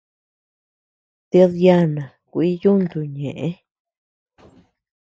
Ted 1.29 1.51
yàna 1.63 2.03
kuí 2.31 2.49
yuntu 2.61 2.99
ñëʼe. 3.15 3.47